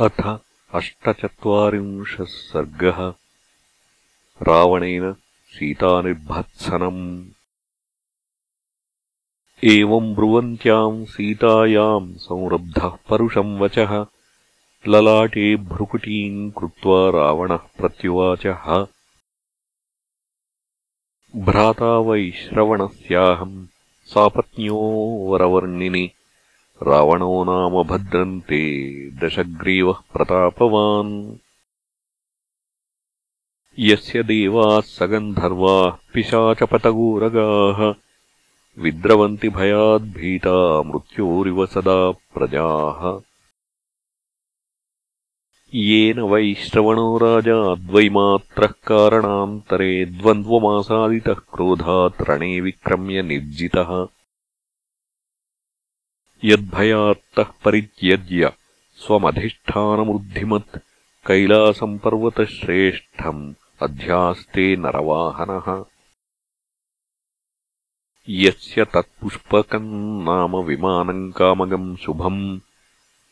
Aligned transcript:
अथ 0.00 0.38
अष्टचत्वारिंशः 0.74 2.24
सर्गः। 2.24 2.98
रावणेन 4.42 5.12
सीतानिर्भत्सनम्। 5.48 7.26
एवम् 9.64 10.14
ब्रुवन्त्याम् 10.14 11.06
सीतायाम् 11.06 12.14
संरब्धः 12.14 12.88
परुषम् 12.88 13.60
वचः। 13.60 14.06
ललाटे 14.88 15.56
भ्रुकुटीम् 15.56 16.52
कृत्वा 16.52 17.10
रावणः 17.10 17.56
प्रत्युवाचः। 17.56 18.86
भ्राता 21.36 21.98
वैश्रवणस्याहम् 21.98 23.66
सापत्न्यो 24.06 24.78
वरवर्णिनि 25.30 26.10
रावणो 26.82 27.44
नाम 27.44 27.82
भद्रन्ते 27.82 28.60
दशग्रीवः 29.10 29.92
प्रतापवान्। 29.92 31.36
यस्य 33.78 34.22
देवाः 34.22 34.80
सगन्धर्वाः 34.80 35.90
पिशाचपतगोरगाः 36.14 37.94
विद्रवन्ति 38.82 39.48
भयाद्भीता 39.48 40.82
मृत्योरिव 40.82 41.66
सदा 41.66 42.10
प्रजाः। 42.10 43.20
येन 45.74 46.20
वै 46.20 46.54
श्रवणो 46.54 47.18
राजा 47.18 47.74
द्वैमात्रः 47.74 48.66
कारणान्तरे 48.66 50.04
द्वन्द्वमासादितः 50.04 51.34
क्रोधात् 51.34 52.30
रणे 52.30 52.60
विक्रम्य 52.60 53.22
निर्जितः 53.22 54.17
यद्भयात्तः 56.44 57.42
परित्यज्य 57.42 58.52
स्वमधिष्ठानमुद्धिमत् 58.96 60.78
कैलासम् 61.26 61.98
पर्वतश्रेष्ठम् 61.98 63.54
अध्यास्ते 63.82 64.76
नरवाहनः। 64.76 65.84
यस्य 68.28 68.84
तत्पुष्पकम् 68.84 70.24
नाम 70.24 70.56
विमानम् 70.56 71.32
कामगम् 71.32 71.96
शुभम्। 71.96 72.60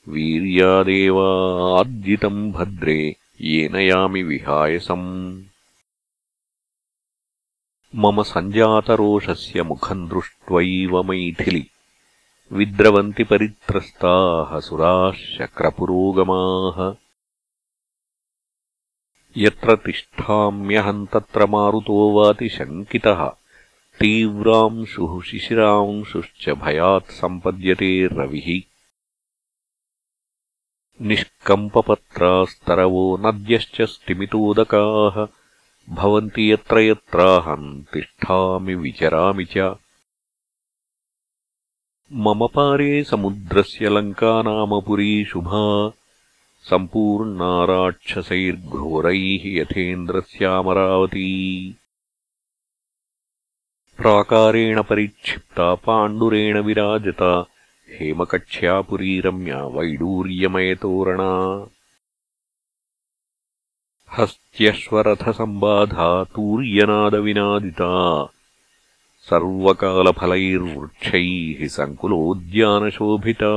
वीर्यादेवार्जितम् 0.08 2.52
भद्रे 2.52 3.16
येन 3.40 3.76
यामि 3.76 4.22
विहायसम्। 4.22 5.42
मम 7.94 8.22
सञ्जातरोषस्य 8.22 9.62
मुखम् 9.62 10.08
दृष्ट्वैव 10.08 11.02
मैथिलि 11.02 11.70
विद्रवन्ति 12.52 13.24
परित्रस्ताः 13.24 14.60
सुराः 14.60 15.12
शक्रपुरोगमाः। 15.12 16.94
यत्र 19.36 19.76
तिष्ठाम्यहम् 19.76 21.06
तत्र 21.06 21.46
मारुतो 21.46 22.12
वातिशङ्कितः 22.12 23.32
तीव्रांशुः 24.00 25.22
शिशिरांशुश्च 25.22 26.50
भयात् 26.50 27.10
सम्पद्यते 27.10 28.06
रविः। 28.06 28.60
निष्कम्पपत्रास्तरवो 31.06 33.16
नद्यश्च 33.16 33.82
स्तिमितोदकाः। 33.82 35.26
भवन्ति 35.94 36.52
यत्र 36.52 36.78
यत्राहम् 36.78 37.84
तिष्ठामि 37.84 38.74
विचरामि 38.74 39.44
च 39.44 39.76
मम 42.12 42.46
पारे 42.46 43.04
समुद्रस्य 43.04 43.88
लङ्का 43.88 44.42
नाम 44.42 44.80
पुरी 44.80 45.24
शुभा 45.24 45.92
सम्पूर्णा 46.62 47.64
राक्षसैर्घोरैः 47.64 49.40
यथेन्द्रस्यामरावती। 49.44 51.74
प्राकारेण 53.96 54.82
परिक्षिप्ता 54.82 55.74
पाण्डुरेण 55.74 56.60
विराजता 56.60 57.46
हेमकक्ष्या 57.90 58.80
पुरी 58.80 59.20
रम्या 59.20 59.64
वैडूर्यमयतोरणा। 59.64 61.66
हस्त्यश्वरथसम्बाधा 64.18 66.24
तूर्यनादविनादिता 66.24 68.28
सर्वकालफलैर्वृक्षैः 69.30 71.68
सङ्कुलोद्यानशोभिता। 71.68 73.54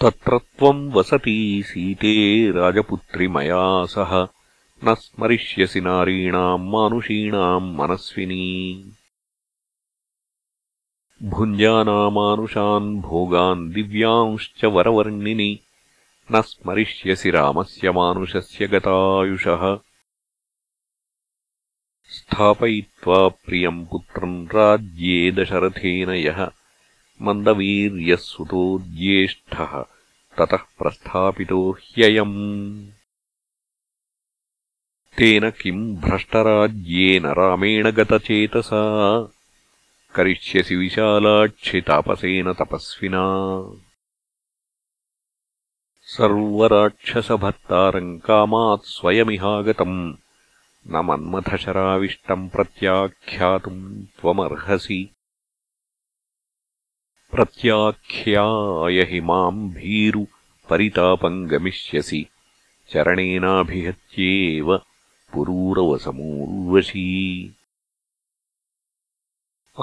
तत्र 0.00 0.38
त्वम् 0.38 0.92
वसती 0.92 1.62
सीते 1.62 2.50
राजपुत्रि 2.50 3.28
मया 3.28 3.84
सह। 3.84 4.26
न 4.84 4.94
स्मरिष्यसि 4.94 5.80
नारीणाम् 5.80 6.68
मानुषीणाम् 6.68 7.76
मनस्विनी। 7.76 8.92
भुञ्जानामानुषान् 11.22 13.00
भोगान् 13.00 13.72
दिव्यांश्च 13.72 14.64
वरवर्णिनि। 14.64 15.58
न 16.32 16.40
स्मरिष्यसि 16.40 17.30
रामस्य 17.30 17.90
मानुषस्य 17.90 18.66
गतायुषः 18.66 19.91
स्थापयित्वा 22.31 23.17
प्रियम् 23.45 23.85
पुत्रम् 23.91 24.35
राज्ये 24.55 25.31
दशरथेन 25.37 26.09
यः 26.09 26.39
मन्दवीर्यः 27.27 28.19
सुतो 28.25 28.63
ज्येष्ठः 28.97 29.73
ततः 30.37 30.63
प्रस्थापितो 30.79 31.59
ह्ययम् 31.81 32.35
तेन 35.17 35.49
किम् 35.61 35.81
भ्रष्टराज्येन 36.01 37.25
रामेण 37.39 37.89
गतचेतसा 37.99 38.83
करिष्यसि 40.15 40.75
विशालाक्षितापसेन 40.75 42.51
तपस्विना 42.59 43.25
सर्वराक्षसभर्तारम् 46.15 48.19
कामात् 48.27 48.89
स्वयमिहागतम् 48.93 49.97
न 50.90 51.00
मन्मथशराविष्टम् 51.06 52.48
प्रत्याख्यातुम् 52.54 53.82
त्वमर्हसि 54.20 55.00
प्रत्याख्याय 57.32 59.02
हि 59.10 59.20
माम् 59.30 59.68
भीरु 59.74 60.24
परितापम् 60.70 61.46
गमिष्यसि 61.50 62.22
चरणेनाभिहत्येव 62.92 64.76
पुरूरवसमूर्वशी 65.32 67.06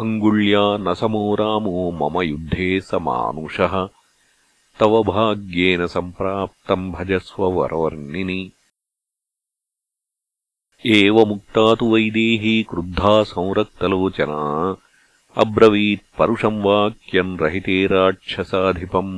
अङ्गुल्या 0.01 0.65
न 0.79 0.93
समो 0.99 1.23
रामो 1.39 1.89
मम 2.01 2.21
युद्धे 2.21 2.69
स 2.89 2.95
मानुषः 3.07 3.75
तव 4.79 5.01
भाग्येन 5.13 5.85
सम्प्राप्तम् 5.95 6.91
भजस्व 6.91 7.43
वरवर्णिनि 7.59 8.41
एवमुक्ता 10.92 11.62
तु 11.80 11.86
वैदेही 11.92 12.54
क्रुद्धा 12.70 13.12
संरक्तलोचना 13.28 14.40
अब्रवीत् 15.42 16.02
परुषम् 16.18 16.60
वाक्यम् 16.64 17.38
रहिते 17.42 17.76
राक्षसाधिपम् 17.92 19.14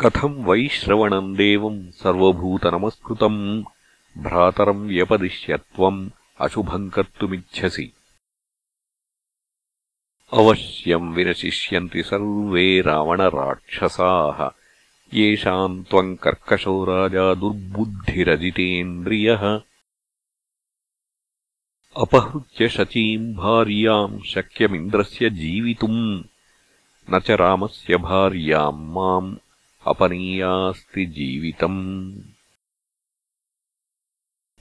कथम् 0.00 0.44
वैश्रवणम् 0.48 1.34
देवम् 1.36 1.80
सर्वभूतनमस्कृतम् 2.02 3.40
भ्रातरम् 4.26 4.86
व्यपदिश्यत्वम् 4.88 6.08
अशुभम् 6.46 6.90
कर्तुमिच्छसि 6.96 7.90
अवश्यम् 10.40 11.12
विनशिष्यन्ति 11.14 12.02
सर्वे 12.12 12.68
रावणराक्षसाः 12.86 14.48
येषाम् 15.13 15.83
त्वम् 15.83 16.17
कर्कशो 16.17 16.85
राजा 16.85 17.33
दुर्बुद्धिरजितेन्द्रियः 17.33 19.61
अपहृत्य 21.97 22.69
शचीम् 22.69 23.33
भार्याम् 23.33 24.21
शक्यमिन्द्रस्य 24.21 25.29
जीवितुम्। 25.29 26.23
न 27.09 27.19
च 27.19 27.31
रामस्य 27.31 27.97
भार्याम् 27.97 28.93
माम् 28.93 29.35
अपनीयास्ति 29.87 31.05
जीवितम्। 31.05 32.13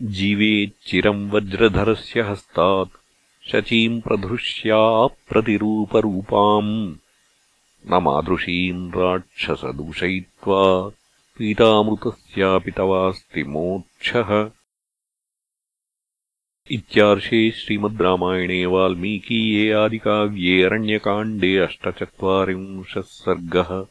जीवेच्चिरम् 0.03 1.31
वज्रधरस्य 1.31 2.21
हस्तात् 2.21 2.91
शचीम् 3.49 4.01
प्रधृष्याप्रतिरूपरूपाम् 4.01 6.97
न 7.87 7.95
मादृशीम् 7.95 8.93
राक्षसदूषयित्वा 8.97 10.89
पीतामृतस्यापि 11.39 12.71
तवास्ति 12.71 13.43
मोक्षः। 13.45 14.51
इत्यार्षे 16.71 17.51
श्रीमद् 17.51 18.03
रामायणे 18.03 18.67
वाल्मीकीये 18.67 19.73
आदिकाव्ये 19.73 20.63
अरण्यकाण्डे 20.63 21.57
अष्टचत्वारिंशः 21.57 23.01
सर्गः 23.01 23.87